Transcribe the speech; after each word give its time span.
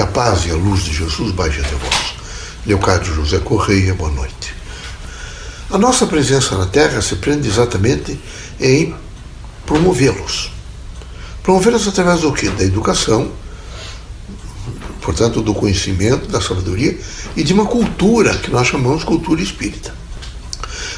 Que 0.00 0.04
a 0.04 0.06
paz 0.06 0.46
e 0.46 0.50
a 0.50 0.54
luz 0.54 0.84
de 0.84 0.94
Jesus 0.94 1.30
baixe 1.32 1.60
até 1.60 1.74
vós. 1.74 2.14
Leocádio 2.64 3.14
José 3.16 3.38
Correia, 3.38 3.92
boa 3.92 4.10
noite. 4.10 4.54
A 5.68 5.76
nossa 5.76 6.06
presença 6.06 6.56
na 6.56 6.64
Terra 6.64 7.02
se 7.02 7.16
prende 7.16 7.46
exatamente 7.46 8.18
em 8.58 8.94
promovê-los. 9.66 10.52
Promovê-los 11.42 11.86
através 11.86 12.22
do 12.22 12.32
quê? 12.32 12.48
Da 12.48 12.64
educação, 12.64 13.30
portanto, 15.02 15.42
do 15.42 15.52
conhecimento, 15.52 16.28
da 16.28 16.40
sabedoria 16.40 16.98
e 17.36 17.44
de 17.44 17.52
uma 17.52 17.66
cultura 17.66 18.34
que 18.38 18.50
nós 18.50 18.68
chamamos 18.68 19.04
cultura 19.04 19.42
espírita. 19.42 19.94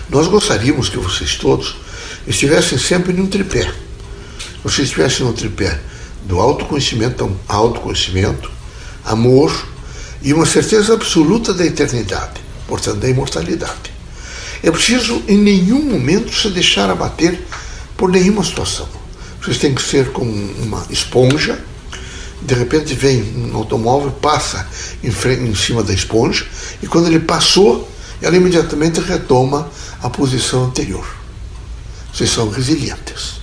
Nós 0.08 0.28
gostaríamos 0.28 0.88
que 0.88 0.98
vocês 0.98 1.34
todos 1.34 1.74
estivessem 2.24 2.78
sempre 2.78 3.12
num 3.12 3.26
tripé. 3.26 3.68
Vocês 4.62 4.86
estivessem 4.86 5.26
no 5.26 5.32
tripé 5.32 5.80
do 6.24 6.38
autoconhecimento, 6.38 7.14
então, 7.14 7.36
autoconhecimento, 7.48 8.51
amor 9.04 9.52
e 10.22 10.32
uma 10.32 10.46
certeza 10.46 10.94
absoluta 10.94 11.52
da 11.52 11.64
eternidade, 11.64 12.40
portanto, 12.66 12.98
da 12.98 13.08
imortalidade. 13.08 13.92
É 14.62 14.70
preciso, 14.70 15.22
em 15.26 15.36
nenhum 15.36 15.82
momento, 15.82 16.32
se 16.32 16.48
deixar 16.50 16.88
abater 16.88 17.40
por 17.96 18.10
nenhuma 18.10 18.44
situação. 18.44 18.88
Vocês 19.42 19.58
têm 19.58 19.74
que 19.74 19.82
ser 19.82 20.12
como 20.12 20.30
uma 20.30 20.86
esponja. 20.88 21.58
De 22.40 22.54
repente 22.54 22.94
vem 22.94 23.22
um 23.36 23.56
automóvel, 23.56 24.10
passa 24.12 24.66
em, 25.02 25.10
frente, 25.10 25.42
em 25.42 25.54
cima 25.54 25.82
da 25.82 25.92
esponja, 25.92 26.46
e 26.80 26.86
quando 26.86 27.06
ele 27.06 27.20
passou, 27.20 27.88
ela 28.20 28.36
imediatamente 28.36 29.00
retoma 29.00 29.68
a 30.00 30.08
posição 30.08 30.64
anterior. 30.64 31.06
Vocês 32.12 32.30
são 32.30 32.48
resilientes. 32.48 33.42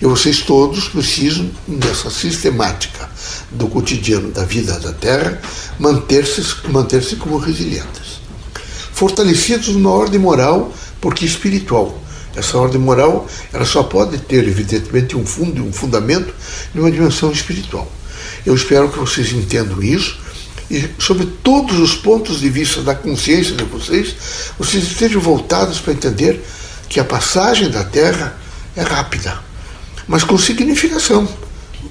E 0.00 0.06
vocês 0.06 0.40
todos 0.40 0.88
precisam, 0.88 1.50
nessa 1.68 2.10
sistemática 2.10 3.10
do 3.50 3.68
cotidiano 3.68 4.30
da 4.30 4.44
vida 4.44 4.78
da 4.78 4.92
Terra, 4.92 5.40
manter-se 5.78 6.42
manter 6.68 7.04
como 7.18 7.38
resilientes. 7.38 8.20
Fortalecidos 8.92 9.68
numa 9.68 9.90
ordem 9.90 10.20
moral, 10.20 10.72
porque 11.00 11.24
espiritual. 11.24 12.00
Essa 12.36 12.58
ordem 12.58 12.80
moral 12.80 13.28
ela 13.52 13.64
só 13.64 13.82
pode 13.82 14.18
ter, 14.18 14.46
evidentemente, 14.46 15.16
um 15.16 15.24
fundo, 15.24 15.64
um 15.64 15.72
fundamento 15.72 16.34
numa 16.74 16.90
dimensão 16.90 17.30
espiritual. 17.30 17.90
Eu 18.44 18.54
espero 18.54 18.90
que 18.90 18.98
vocês 18.98 19.32
entendam 19.32 19.82
isso 19.82 20.18
e, 20.70 20.88
sobre 20.98 21.26
todos 21.42 21.78
os 21.78 21.94
pontos 21.94 22.40
de 22.40 22.48
vista 22.48 22.82
da 22.82 22.94
consciência 22.94 23.54
de 23.54 23.64
vocês, 23.64 24.14
vocês 24.58 24.84
estejam 24.84 25.20
voltados 25.20 25.78
para 25.78 25.92
entender 25.92 26.42
que 26.88 26.98
a 26.98 27.04
passagem 27.04 27.70
da 27.70 27.84
Terra 27.84 28.36
é 28.76 28.82
rápida, 28.82 29.38
mas 30.08 30.24
com 30.24 30.38
significação. 30.38 31.28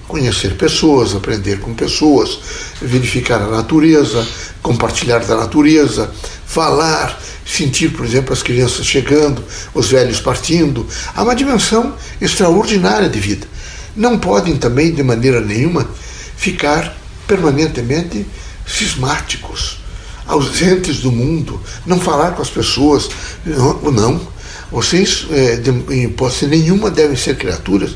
Conhecer 0.07 0.55
pessoas, 0.55 1.15
aprender 1.15 1.59
com 1.59 1.73
pessoas, 1.73 2.39
verificar 2.81 3.41
a 3.41 3.47
natureza, 3.47 4.27
compartilhar 4.61 5.19
da 5.19 5.35
natureza, 5.35 6.11
falar, 6.45 7.19
sentir, 7.45 7.89
por 7.93 8.05
exemplo, 8.05 8.33
as 8.33 8.43
crianças 8.43 8.85
chegando, 8.85 9.43
os 9.73 9.89
velhos 9.89 10.19
partindo. 10.19 10.85
Há 11.15 11.23
uma 11.23 11.35
dimensão 11.35 11.95
extraordinária 12.21 13.09
de 13.09 13.19
vida. 13.19 13.47
Não 13.95 14.17
podem 14.17 14.55
também, 14.57 14.93
de 14.93 15.03
maneira 15.03 15.39
nenhuma, 15.39 15.87
ficar 16.35 16.95
permanentemente 17.27 18.25
cismáticos, 18.65 19.79
ausentes 20.27 20.99
do 20.99 21.11
mundo, 21.11 21.61
não 21.85 21.99
falar 21.99 22.31
com 22.31 22.41
as 22.41 22.49
pessoas. 22.49 23.09
Não. 23.45 23.91
não. 23.91 24.33
Vocês, 24.71 25.27
é, 25.29 25.57
de, 25.57 25.69
em 25.93 26.05
hipótese 26.05 26.47
nenhuma, 26.47 26.89
devem 26.89 27.15
ser 27.15 27.37
criaturas 27.37 27.95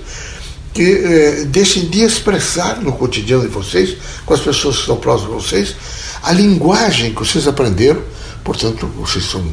que 0.78 0.92
é, 0.92 1.46
deixem 1.46 1.88
de 1.88 2.04
expressar 2.04 2.82
no 2.82 2.92
cotidiano 2.92 3.44
de 3.44 3.50
vocês, 3.50 3.98
com 4.26 4.34
as 4.34 4.42
pessoas 4.42 4.76
que 4.76 4.82
estão 4.82 4.98
próximas 4.98 5.42
de 5.42 5.48
vocês, 5.50 5.76
a 6.22 6.32
linguagem 6.32 7.14
que 7.14 7.20
vocês 7.20 7.48
aprenderam 7.48 8.02
portanto, 8.48 8.88
vocês 8.96 9.26
são 9.26 9.46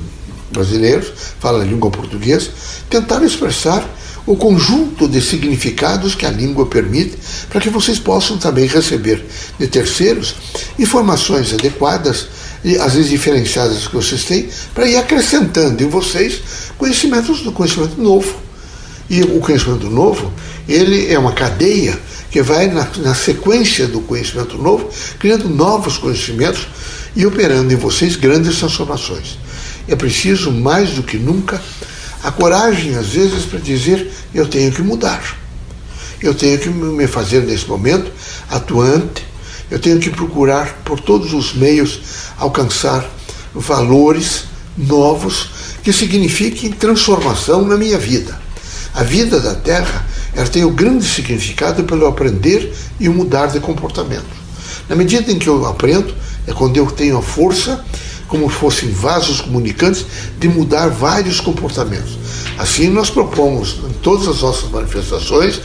brasileiros, 0.53 1.13
falam 1.41 1.63
a 1.63 1.65
língua 1.65 1.91
portuguesa, 1.91 2.49
tentaram 2.89 3.27
expressar 3.27 3.85
o 4.25 4.37
conjunto 4.37 5.09
de 5.09 5.21
significados 5.21 6.15
que 6.15 6.25
a 6.25 6.31
língua 6.31 6.67
permite 6.67 7.19
para 7.51 7.61
que 7.61 7.69
vocês 7.69 7.99
possam 7.99 8.39
também 8.39 8.69
receber 8.69 9.27
de 9.59 9.67
terceiros 9.67 10.37
informações 10.79 11.53
adequadas 11.53 12.29
e 12.63 12.77
às 12.77 12.95
vezes 12.95 13.11
diferenciadas 13.11 13.89
que 13.89 13.97
vocês 13.97 14.23
têm 14.23 14.49
para 14.73 14.87
ir 14.87 14.97
acrescentando 14.97 15.83
em 15.83 15.89
vocês 15.89 16.41
conhecimentos 16.79 17.43
do 17.43 17.51
conhecimento 17.51 18.01
novo. 18.01 18.33
E 19.11 19.23
o 19.23 19.41
conhecimento 19.41 19.91
novo, 19.91 20.33
ele 20.69 21.13
é 21.13 21.19
uma 21.19 21.33
cadeia 21.33 21.99
que 22.31 22.43
vai 22.43 22.67
na, 22.67 22.89
na 22.99 23.15
sequência 23.15 23.87
do 23.87 24.01
conhecimento 24.01 24.59
novo, 24.59 24.89
criando 25.19 25.49
novos 25.49 25.99
conhecimentos 25.99 26.67
e 27.15 27.25
operando 27.25 27.73
em 27.73 27.77
vocês 27.77 28.17
grandes 28.17 28.59
transformações. 28.59 29.39
É 29.87 29.95
preciso, 29.95 30.51
mais 30.51 30.91
do 30.91 31.03
que 31.03 31.17
nunca, 31.17 31.61
a 32.23 32.33
coragem, 32.33 32.97
às 32.97 33.09
vezes, 33.09 33.45
para 33.45 33.59
dizer: 33.59 34.11
eu 34.35 34.47
tenho 34.47 34.73
que 34.73 34.83
mudar. 34.83 35.37
Eu 36.21 36.35
tenho 36.35 36.59
que 36.59 36.71
me 36.71 37.07
fazer, 37.07 37.43
nesse 37.43 37.69
momento, 37.69 38.11
atuante. 38.51 39.23
Eu 39.71 39.79
tenho 39.79 40.01
que 40.01 40.11
procurar, 40.11 40.81
por 40.85 40.99
todos 40.99 41.35
os 41.35 41.55
meios, 41.55 42.01
alcançar 42.39 43.09
valores 43.55 44.45
novos 44.77 45.51
que 45.83 45.93
signifiquem 45.93 46.73
transformação 46.73 47.63
na 47.63 47.77
minha 47.77 47.99
vida. 47.99 48.41
A 48.95 49.03
vida 49.03 49.39
da 49.39 49.55
Terra 49.55 50.07
ela 50.35 50.49
tem 50.49 50.65
o 50.65 50.71
grande 50.71 51.05
significado 51.05 51.85
pelo 51.85 52.07
aprender 52.07 52.73
e 52.99 53.09
mudar 53.09 53.47
de 53.47 53.61
comportamento. 53.61 54.45
Na 54.89 54.97
medida 54.97 55.31
em 55.31 55.39
que 55.39 55.49
eu 55.49 55.65
aprendo, 55.67 56.15
é 56.47 56.53
quando 56.53 56.77
eu 56.77 56.87
tenho 56.87 57.17
a 57.17 57.23
força, 57.23 57.85
como 58.29 58.49
fossem 58.49 58.91
vasos 58.91 59.41
comunicantes, 59.41 60.05
de 60.39 60.49
mudar 60.49 60.89
vários 60.89 61.41
comportamentos. 61.41 62.19
Assim, 62.59 62.89
nós 62.89 63.11
propomos, 63.11 63.79
em 63.89 63.93
todas 63.95 64.29
as 64.29 64.43
nossas 64.43 64.71
manifestações, 64.71 65.61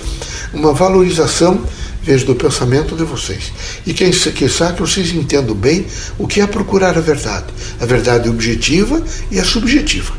uma 0.53 0.73
valorização, 0.73 1.61
veja, 2.03 2.25
do 2.25 2.35
pensamento 2.35 2.95
de 2.95 3.03
vocês. 3.03 3.51
E 3.85 3.93
quem, 3.93 4.11
quem 4.11 4.47
sabe 4.47 4.75
que 4.75 4.81
vocês 4.81 5.11
entendam 5.13 5.55
bem 5.55 5.85
o 6.17 6.27
que 6.27 6.41
é 6.41 6.47
procurar 6.47 6.97
a 6.97 7.01
verdade. 7.01 7.47
A 7.79 7.85
verdade 7.85 8.29
objetiva 8.29 9.03
e 9.31 9.39
a 9.39 9.43
subjetiva. 9.43 10.13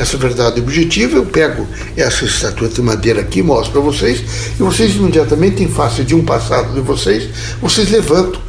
Essa 0.00 0.16
verdade 0.16 0.62
objetiva, 0.62 1.18
eu 1.18 1.26
pego 1.26 1.68
essa 1.94 2.24
estatueta 2.24 2.76
de 2.76 2.80
madeira 2.80 3.20
aqui, 3.20 3.42
mostro 3.42 3.72
para 3.72 3.82
vocês, 3.82 4.22
e 4.58 4.62
vocês 4.62 4.96
imediatamente, 4.96 5.62
em 5.62 5.68
face 5.68 6.02
de 6.04 6.14
um 6.14 6.24
passado 6.24 6.72
de 6.72 6.80
vocês, 6.80 7.28
vocês 7.60 7.90
levantam 7.90 8.40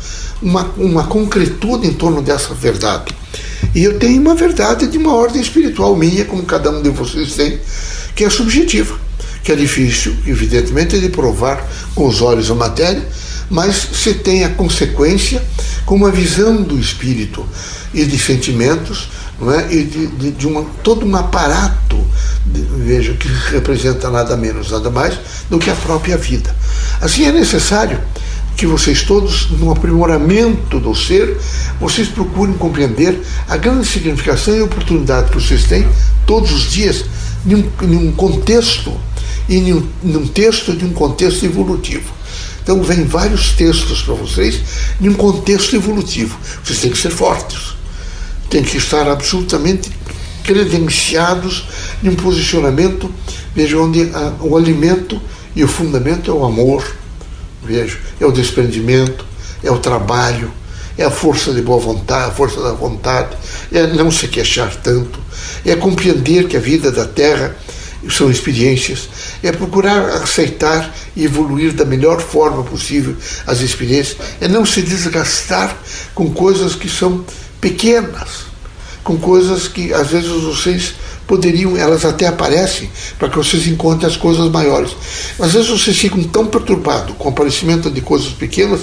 uma, 0.42 0.64
uma 0.78 1.04
concretude 1.08 1.88
em 1.88 1.94
torno 1.94 2.22
dessa 2.22 2.54
verdade. 2.54 3.14
E 3.76 3.84
eu 3.84 4.00
tenho 4.00 4.22
uma 4.22 4.34
verdade 4.34 4.88
de 4.88 4.98
uma 4.98 5.14
ordem 5.14 5.42
espiritual 5.42 5.94
minha, 5.94 6.24
como 6.24 6.42
cada 6.44 6.72
um 6.72 6.82
de 6.82 6.90
vocês 6.90 7.34
tem, 7.34 7.60
que 8.16 8.24
é 8.24 8.30
subjetiva, 8.30 8.98
que 9.44 9.52
é 9.52 9.56
difícil, 9.58 10.16
evidentemente, 10.26 10.98
de 11.02 11.10
provar 11.10 11.70
com 11.94 12.08
os 12.08 12.22
olhos 12.22 12.50
a 12.50 12.56
matéria, 12.56 13.06
mas 13.50 13.76
se 13.76 14.14
tem 14.14 14.46
a 14.46 14.50
consequência 14.52 15.44
com 15.86 15.96
uma 15.96 16.12
visão 16.12 16.64
do 16.64 16.80
espírito 16.80 17.46
e 17.94 18.06
de 18.06 18.18
sentimentos, 18.18 19.10
não 19.42 19.52
é? 19.54 19.74
e 19.74 19.84
de, 19.84 20.08
de, 20.08 20.32
de 20.32 20.48
uma, 20.48 20.64
todo 20.84 21.06
um 21.06 21.16
aparato, 21.16 21.98
de, 22.46 22.62
veja, 22.62 23.14
que 23.14 23.28
representa 23.52 24.10
nada 24.10 24.38
menos, 24.38 24.72
nada 24.72 24.90
mais 24.90 25.20
do 25.50 25.58
que 25.58 25.70
a 25.70 25.76
própria 25.76 26.18
vida. 26.18 26.56
Assim 27.02 27.26
é 27.26 27.32
necessário 27.32 28.00
que 28.56 28.68
vocês 28.68 29.02
todos, 29.02 29.50
no 29.52 29.72
aprimoramento 29.72 30.80
do 30.80 30.94
ser, 30.94 31.38
vocês 31.80 32.08
procurem 32.08 32.54
compreender 32.56 33.20
a 33.48 33.58
grande 33.58 33.88
significação 33.88 34.56
e 34.56 34.62
oportunidade 34.62 35.32
que 35.32 35.42
vocês 35.42 35.64
têm 35.64 35.88
todos 36.26 36.52
os 36.52 36.72
dias 36.72 37.06
em 37.46 37.96
um 37.96 38.12
contexto 38.12 38.94
e 39.50 39.56
em 39.56 39.74
um 39.74 40.28
texto 40.28 40.74
de 40.74 40.86
um 40.86 40.94
contexto 40.94 41.44
evolutivo. 41.46 42.22
Então 42.62 42.84
vem 42.84 43.04
vários 43.04 43.52
textos 43.52 44.04
para 44.04 44.14
vocês 44.14 44.62
em 45.02 45.10
um 45.10 45.14
contexto 45.14 45.76
evolutivo. 45.76 46.38
Vocês 46.64 46.80
têm 46.80 46.92
que 46.92 46.98
ser 46.98 47.10
fortes, 47.10 47.76
têm 48.52 48.62
que 48.62 48.78
estar 48.78 49.10
absolutamente 49.10 49.90
credenciados 50.44 51.66
em 52.04 52.10
um 52.10 52.16
posicionamento, 52.16 53.10
veja 53.56 53.78
onde 53.78 54.12
a, 54.14 54.34
o 54.42 54.58
alimento 54.58 55.20
e 55.56 55.64
o 55.64 55.68
fundamento 55.68 56.30
é 56.30 56.34
o 56.34 56.44
amor, 56.44 56.86
vejo, 57.64 58.00
é 58.20 58.26
o 58.26 58.32
desprendimento, 58.32 59.26
é 59.64 59.72
o 59.72 59.80
trabalho, 59.80 60.52
é 60.98 61.06
a 61.06 61.10
força 61.10 61.54
de 61.54 61.62
boa 61.62 61.80
vontade, 61.80 62.30
a 62.30 62.34
força 62.34 62.62
da 62.62 62.74
vontade, 62.74 63.38
é 63.72 63.88
não 63.88 64.12
se 64.12 64.28
queixar 64.28 64.76
tanto, 64.76 65.20
é 65.66 65.76
compreender 65.76 66.48
que 66.48 66.58
a 66.58 66.60
vida 66.60 66.92
da 66.92 67.06
Terra 67.06 67.56
são 68.10 68.30
experiências, 68.30 69.08
é 69.42 69.52
procurar 69.52 70.10
aceitar 70.22 70.94
e 71.16 71.24
evoluir 71.24 71.72
da 71.72 71.86
melhor 71.86 72.20
forma 72.20 72.64
possível 72.64 73.16
as 73.48 73.62
experiências, 73.62 74.18
é 74.42 74.48
não 74.48 74.66
se 74.66 74.82
desgastar 74.82 75.78
com 76.14 76.32
coisas 76.34 76.76
que 76.76 76.90
são 76.90 77.24
pequenas, 77.62 78.52
com 79.04 79.18
coisas 79.18 79.68
que 79.68 79.94
às 79.94 80.10
vezes 80.10 80.30
vocês 80.30 80.96
poderiam, 81.28 81.78
elas 81.78 82.04
até 82.04 82.28
aparecem 82.28 82.92
para 83.18 83.30
que 83.30 83.38
vocês 83.38 83.66
encontrem 83.66 84.06
as 84.10 84.18
coisas 84.18 84.52
maiores. 84.52 84.92
Mas 85.40 85.48
às 85.48 85.54
vezes 85.54 85.70
vocês 85.70 85.98
ficam 85.98 86.22
tão 86.24 86.48
perturbados 86.48 87.16
com 87.18 87.30
o 87.30 87.32
aparecimento 87.32 87.90
de 87.90 88.02
coisas 88.02 88.34
pequenas 88.34 88.82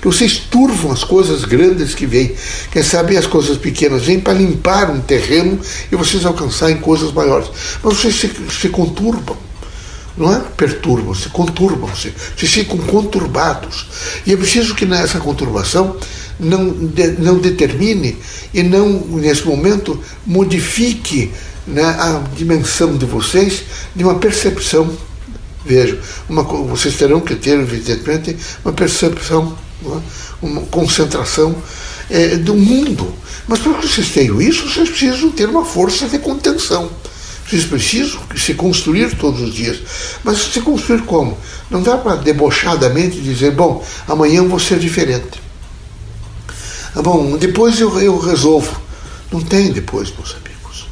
que 0.00 0.06
vocês 0.06 0.38
turvam 0.38 0.92
as 0.92 1.02
coisas 1.02 1.44
grandes 1.44 1.96
que 1.96 2.06
vêm. 2.06 2.36
Quem 2.70 2.84
sabe 2.84 3.16
as 3.16 3.26
coisas 3.26 3.58
pequenas 3.58 4.04
vêm 4.04 4.20
para 4.20 4.34
limpar 4.34 4.90
um 4.90 5.00
terreno 5.00 5.58
e 5.90 5.96
vocês 5.96 6.24
alcançarem 6.24 6.76
coisas 6.76 7.10
maiores. 7.12 7.48
Mas 7.82 7.96
vocês 7.96 8.14
se, 8.14 8.30
se 8.60 8.68
conturbam 8.68 9.36
não 10.16 10.34
é 10.34 10.40
perturbam-se, 10.56 11.28
conturbam-se, 11.28 12.12
se 12.36 12.46
ficam 12.48 12.76
conturbados. 12.78 13.86
E 14.26 14.32
é 14.32 14.36
preciso 14.36 14.74
que 14.74 14.84
nessa 14.84 15.20
conturbação 15.20 15.96
não, 16.38 16.70
de, 16.70 17.08
não 17.18 17.38
determine 17.38 18.16
e 18.52 18.62
não, 18.62 18.88
nesse 18.88 19.46
momento, 19.46 20.00
modifique 20.26 21.30
né, 21.66 21.84
a 21.84 22.22
dimensão 22.36 22.96
de 22.96 23.04
vocês 23.04 23.62
de 23.94 24.04
uma 24.04 24.16
percepção. 24.16 24.90
Veja, 25.64 26.00
uma, 26.28 26.42
vocês 26.42 26.96
terão 26.96 27.20
que 27.20 27.34
ter, 27.34 27.58
evidentemente, 27.58 28.36
uma 28.64 28.72
percepção, 28.72 29.56
é? 29.84 29.98
uma 30.40 30.62
concentração 30.62 31.54
é, 32.08 32.36
do 32.36 32.54
mundo. 32.54 33.12
Mas 33.46 33.60
para 33.60 33.74
que 33.74 33.86
vocês 33.86 34.10
tenham 34.10 34.40
isso, 34.40 34.68
vocês 34.68 34.88
precisam 34.88 35.30
ter 35.30 35.48
uma 35.48 35.64
força 35.64 36.08
de 36.08 36.18
contenção. 36.18 36.90
Vocês 37.48 37.64
precisam 37.64 38.20
se 38.36 38.52
construir 38.54 39.16
todos 39.16 39.40
os 39.40 39.54
dias. 39.54 39.78
Mas 40.22 40.38
se 40.38 40.60
construir 40.60 41.02
como? 41.02 41.36
Não 41.70 41.82
dá 41.82 41.96
para 41.96 42.16
debochadamente 42.16 43.20
dizer, 43.20 43.52
bom, 43.52 43.84
amanhã 44.06 44.38
eu 44.38 44.48
vou 44.48 44.58
ser 44.58 44.78
diferente. 44.78 45.47
Ah, 46.98 47.02
bom, 47.02 47.36
depois 47.36 47.78
eu, 47.78 47.96
eu 48.00 48.18
resolvo. 48.18 48.76
Não 49.30 49.40
tem 49.40 49.70
depois, 49.70 50.12
meus 50.12 50.34
amigos. 50.34 50.88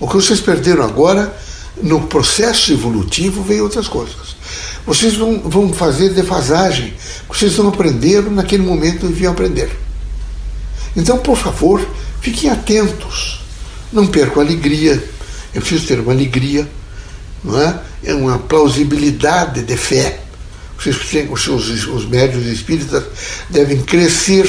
O 0.00 0.08
que 0.08 0.14
vocês 0.14 0.40
perderam 0.40 0.82
agora, 0.82 1.36
no 1.82 2.00
processo 2.06 2.72
evolutivo, 2.72 3.42
vem 3.42 3.60
outras 3.60 3.86
coisas. 3.86 4.34
Vocês 4.86 5.14
vão, 5.14 5.40
vão 5.40 5.70
fazer 5.70 6.14
defasagem. 6.14 6.94
Vocês 7.28 7.54
não 7.58 7.68
aprenderam 7.68 8.30
naquele 8.30 8.62
momento 8.62 9.04
e 9.04 9.08
deviam 9.10 9.30
aprender. 9.30 9.70
Então, 10.96 11.18
por 11.18 11.36
favor, 11.36 11.86
fiquem 12.22 12.48
atentos. 12.48 13.42
Não 13.92 14.06
percam 14.06 14.42
a 14.42 14.46
alegria. 14.46 15.04
Eu 15.54 15.60
preciso 15.60 15.86
ter 15.86 16.00
uma 16.00 16.12
alegria, 16.12 16.66
não 17.44 17.60
é? 17.60 17.78
É 18.02 18.14
uma 18.14 18.38
plausibilidade 18.38 19.62
de 19.64 19.76
fé. 19.76 20.18
Vocês, 20.78 20.96
os, 21.30 21.46
os, 21.46 21.86
os 21.88 22.06
médios 22.06 22.46
espíritas 22.46 23.04
devem 23.50 23.82
crescer 23.82 24.48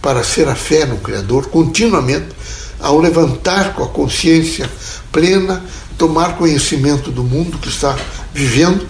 para 0.00 0.24
ser 0.24 0.48
a 0.48 0.54
fé 0.54 0.84
no 0.84 0.98
Criador 0.98 1.46
continuamente, 1.48 2.28
ao 2.78 2.98
levantar 2.98 3.74
com 3.74 3.84
a 3.84 3.88
consciência 3.88 4.70
plena, 5.12 5.62
tomar 5.98 6.36
conhecimento 6.36 7.10
do 7.10 7.22
mundo 7.22 7.58
que 7.58 7.68
está 7.68 7.96
vivendo, 8.32 8.86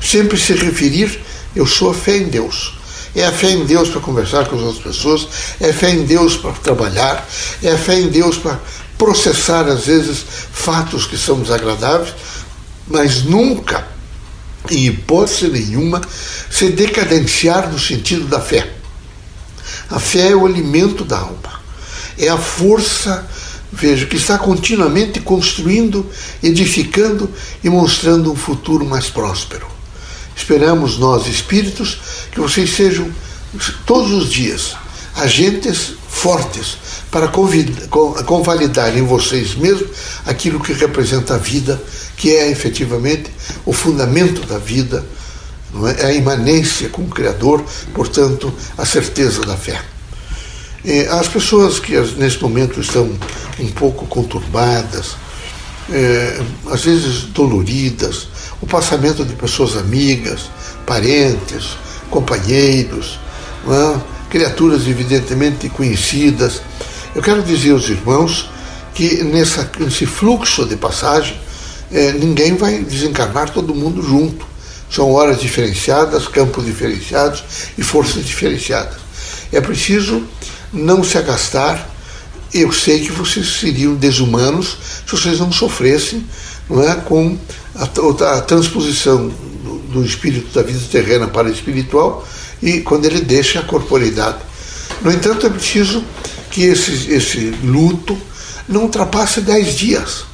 sempre 0.00 0.38
se 0.38 0.54
referir: 0.54 1.20
eu 1.54 1.66
sou 1.66 1.90
a 1.90 1.94
fé 1.94 2.16
em 2.16 2.24
Deus. 2.24 2.78
É 3.16 3.24
a 3.24 3.30
fé 3.30 3.50
em 3.52 3.64
Deus 3.64 3.90
para 3.90 4.00
conversar 4.00 4.46
com 4.46 4.56
as 4.56 4.62
outras 4.62 4.82
pessoas, 4.82 5.28
é 5.60 5.70
a 5.70 5.72
fé 5.72 5.90
em 5.90 6.04
Deus 6.04 6.36
para 6.36 6.50
trabalhar, 6.52 7.24
é 7.62 7.70
a 7.70 7.78
fé 7.78 8.00
em 8.00 8.08
Deus 8.08 8.38
para 8.38 8.58
processar, 8.98 9.68
às 9.68 9.86
vezes, 9.86 10.24
fatos 10.52 11.06
que 11.06 11.16
são 11.16 11.40
desagradáveis, 11.40 12.12
mas 12.88 13.22
nunca, 13.22 13.86
em 14.68 14.86
hipótese 14.86 15.48
nenhuma, 15.48 16.00
se 16.50 16.70
decadenciar 16.70 17.70
no 17.70 17.78
sentido 17.78 18.26
da 18.26 18.40
fé. 18.40 18.73
A 19.90 19.98
fé 19.98 20.30
é 20.30 20.36
o 20.36 20.46
alimento 20.46 21.04
da 21.04 21.18
alma, 21.18 21.60
é 22.18 22.28
a 22.28 22.38
força, 22.38 23.26
veja, 23.72 24.06
que 24.06 24.16
está 24.16 24.38
continuamente 24.38 25.20
construindo, 25.20 26.08
edificando 26.42 27.30
e 27.62 27.68
mostrando 27.68 28.32
um 28.32 28.36
futuro 28.36 28.84
mais 28.84 29.08
próspero. 29.08 29.66
Esperamos 30.36 30.98
nós, 30.98 31.26
espíritos, 31.26 31.98
que 32.32 32.40
vocês 32.40 32.74
sejam 32.74 33.10
todos 33.86 34.10
os 34.10 34.30
dias 34.30 34.76
agentes 35.16 35.92
fortes 36.08 36.76
para 37.10 37.28
convalidar 37.28 38.96
em 38.96 39.02
vocês 39.02 39.54
mesmos 39.54 39.88
aquilo 40.26 40.58
que 40.58 40.72
representa 40.72 41.34
a 41.34 41.38
vida, 41.38 41.80
que 42.16 42.30
é 42.30 42.50
efetivamente 42.50 43.30
o 43.64 43.72
fundamento 43.72 44.44
da 44.46 44.58
vida 44.58 45.04
é? 45.86 46.02
é? 46.02 46.06
a 46.06 46.12
imanência 46.12 46.88
com 46.88 47.02
o 47.02 47.08
Criador, 47.08 47.64
portanto, 47.92 48.52
a 48.78 48.84
certeza 48.84 49.42
da 49.42 49.56
fé. 49.56 49.80
As 51.10 51.28
pessoas 51.28 51.78
que 51.78 51.98
nesse 52.18 52.42
momento 52.42 52.78
estão 52.78 53.10
um 53.58 53.70
pouco 53.70 54.06
conturbadas, 54.06 55.16
é, 55.90 56.42
às 56.70 56.84
vezes 56.84 57.22
doloridas, 57.22 58.28
o 58.60 58.66
passamento 58.66 59.24
de 59.24 59.34
pessoas 59.34 59.76
amigas, 59.76 60.50
parentes, 60.86 61.78
companheiros, 62.10 63.18
é? 63.66 64.00
criaturas 64.28 64.86
evidentemente 64.86 65.70
conhecidas. 65.70 66.60
Eu 67.14 67.22
quero 67.22 67.42
dizer 67.42 67.72
aos 67.72 67.88
irmãos 67.88 68.50
que 68.94 69.24
nessa, 69.24 69.70
nesse 69.78 70.04
fluxo 70.04 70.66
de 70.66 70.76
passagem, 70.76 71.40
é, 71.90 72.12
ninguém 72.12 72.56
vai 72.56 72.80
desencarnar 72.80 73.50
todo 73.50 73.74
mundo 73.74 74.02
junto 74.02 74.53
são 74.94 75.10
horas 75.12 75.40
diferenciadas, 75.40 76.28
campos 76.28 76.64
diferenciados 76.64 77.42
e 77.76 77.82
forças 77.82 78.24
diferenciadas. 78.24 78.98
É 79.52 79.60
preciso 79.60 80.22
não 80.72 81.02
se 81.02 81.18
agastar. 81.18 81.90
Eu 82.52 82.72
sei 82.72 83.00
que 83.00 83.10
vocês 83.10 83.58
seriam 83.60 83.94
desumanos 83.94 84.78
se 85.04 85.10
vocês 85.10 85.40
não 85.40 85.50
sofressem 85.50 86.24
não 86.70 86.82
é, 86.82 86.94
com 86.94 87.36
a, 87.74 88.36
a 88.36 88.40
transposição 88.42 89.28
do, 89.28 89.78
do 89.92 90.04
espírito 90.04 90.54
da 90.54 90.62
vida 90.62 90.80
terrena 90.90 91.26
para 91.26 91.48
a 91.48 91.50
espiritual 91.50 92.26
e 92.62 92.80
quando 92.80 93.04
ele 93.06 93.20
deixa 93.20 93.60
a 93.60 93.64
corporeidade. 93.64 94.38
No 95.02 95.10
entanto, 95.10 95.46
é 95.46 95.50
preciso 95.50 96.04
que 96.50 96.62
esse, 96.62 97.12
esse 97.12 97.52
luto 97.64 98.16
não 98.68 98.82
ultrapasse 98.82 99.40
dez 99.40 99.74
dias. 99.74 100.24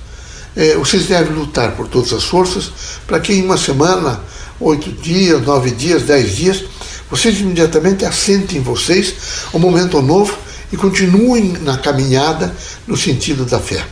É, 0.54 0.74
vocês 0.74 1.06
devem 1.06 1.32
lutar 1.32 1.72
por 1.72 1.88
todas 1.88 2.12
as 2.12 2.24
forças 2.24 2.70
para 3.06 3.20
que 3.20 3.32
em 3.32 3.42
uma 3.44 3.56
semana 3.56 4.20
oito 4.60 4.92
dias, 4.92 5.42
nove 5.42 5.70
dias, 5.70 6.02
dez 6.02 6.36
dias, 6.36 6.64
vocês 7.10 7.40
imediatamente 7.40 8.04
assentem 8.04 8.58
em 8.58 8.62
vocês 8.62 9.14
um 9.54 9.58
momento 9.58 10.00
novo 10.02 10.36
e 10.70 10.76
continuem 10.76 11.54
na 11.62 11.78
caminhada 11.78 12.54
no 12.86 12.96
sentido 12.96 13.44
da 13.44 13.58
fé. 13.58 13.84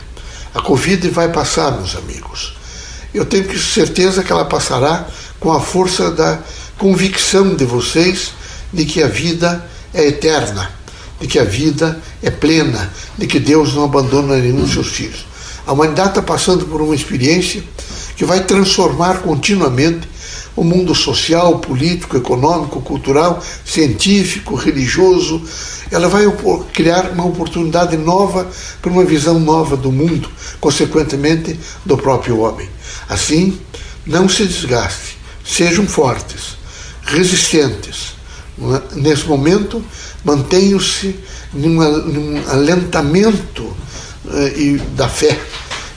A 0.53 0.61
Covid 0.61 1.09
vai 1.09 1.29
passar, 1.29 1.71
meus 1.71 1.95
amigos. 1.95 2.55
Eu 3.13 3.25
tenho 3.25 3.59
certeza 3.59 4.23
que 4.23 4.31
ela 4.31 4.45
passará 4.45 5.07
com 5.39 5.51
a 5.51 5.59
força 5.59 6.11
da 6.11 6.39
convicção 6.77 7.55
de 7.55 7.65
vocês 7.65 8.31
de 8.71 8.85
que 8.85 9.01
a 9.01 9.07
vida 9.07 9.65
é 9.93 10.07
eterna, 10.07 10.71
de 11.19 11.27
que 11.27 11.39
a 11.39 11.43
vida 11.43 11.99
é 12.21 12.29
plena, 12.29 12.93
de 13.17 13.25
que 13.25 13.39
Deus 13.39 13.73
não 13.73 13.83
abandona 13.83 14.37
nenhum 14.37 14.61
dos 14.61 14.73
seus 14.73 14.87
filhos. 14.87 15.25
A 15.65 15.73
humanidade 15.73 16.09
está 16.09 16.21
passando 16.21 16.65
por 16.65 16.81
uma 16.81 16.95
experiência 16.95 17.63
que 18.15 18.25
vai 18.25 18.43
transformar 18.43 19.19
continuamente 19.19 20.07
o 20.55 20.63
mundo 20.63 20.93
social, 20.93 21.59
político, 21.59 22.17
econômico, 22.17 22.81
cultural, 22.81 23.43
científico, 23.63 24.55
religioso. 24.55 25.41
Ela 25.91 26.07
vai 26.07 26.25
criar 26.73 27.11
uma 27.11 27.25
oportunidade 27.25 27.97
nova 27.97 28.47
para 28.81 28.91
uma 28.91 29.05
visão 29.05 29.39
nova 29.39 29.77
do 29.77 29.91
mundo, 29.91 30.29
consequentemente 30.59 31.59
do 31.85 31.97
próprio 31.97 32.39
homem. 32.39 32.69
Assim, 33.07 33.59
não 34.05 34.27
se 34.27 34.45
desgaste, 34.45 35.17
sejam 35.45 35.87
fortes, 35.87 36.57
resistentes. 37.03 38.13
É? 38.59 38.95
Nesse 38.95 39.25
momento, 39.25 39.83
mantenham-se 40.23 41.15
num 41.53 41.79
alentamento 42.49 43.75
eh, 44.31 44.79
da 44.95 45.07
fé, 45.07 45.39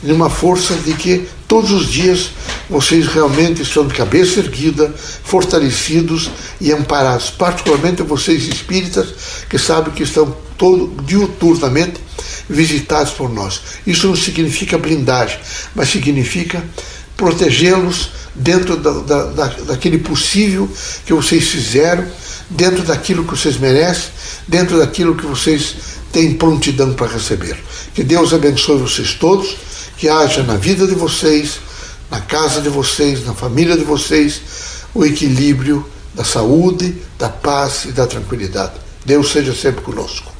numa 0.02 0.30
força 0.30 0.74
de 0.76 0.94
que 0.94 1.28
todos 1.46 1.70
os 1.70 1.86
dias 1.86 2.30
vocês 2.68 3.06
realmente 3.06 3.62
estão 3.62 3.86
de 3.86 3.94
cabeça 3.94 4.40
erguida, 4.40 4.92
fortalecidos 5.24 6.30
e 6.60 6.72
amparados, 6.72 7.30
particularmente 7.30 8.02
vocês 8.02 8.44
espíritas 8.44 9.08
que 9.48 9.58
sabem 9.58 9.92
que 9.92 10.02
estão 10.02 10.36
todo 10.56 11.02
diuturnamente 11.02 12.00
visitados 12.48 13.12
por 13.12 13.30
nós. 13.30 13.60
Isso 13.86 14.06
não 14.06 14.16
significa 14.16 14.78
blindagem, 14.78 15.38
mas 15.74 15.88
significa 15.88 16.62
protegê-los 17.16 18.10
dentro 18.34 18.76
da, 18.76 18.90
da, 19.00 19.24
da, 19.24 19.46
daquele 19.66 19.98
possível 19.98 20.68
que 21.04 21.12
vocês 21.12 21.48
fizeram, 21.48 22.06
dentro 22.48 22.82
daquilo 22.82 23.24
que 23.24 23.30
vocês 23.30 23.56
merecem, 23.58 24.10
dentro 24.46 24.78
daquilo 24.78 25.14
que 25.14 25.26
vocês 25.26 25.74
têm 26.12 26.34
prontidão 26.34 26.92
para 26.94 27.12
receber. 27.12 27.56
Que 27.94 28.02
Deus 28.02 28.32
abençoe 28.32 28.78
vocês 28.78 29.14
todos 29.14 29.56
que 29.96 30.08
haja 30.08 30.42
na 30.42 30.56
vida 30.56 30.86
de 30.86 30.94
vocês, 30.94 31.60
na 32.12 32.20
casa 32.20 32.60
de 32.60 32.68
vocês, 32.68 33.24
na 33.24 33.32
família 33.32 33.74
de 33.74 33.84
vocês, 33.84 34.42
o 34.92 35.02
equilíbrio 35.02 35.88
da 36.12 36.22
saúde, 36.22 36.94
da 37.18 37.30
paz 37.30 37.86
e 37.86 37.92
da 37.92 38.06
tranquilidade. 38.06 38.74
Deus 39.02 39.32
seja 39.32 39.54
sempre 39.54 39.80
conosco. 39.80 40.30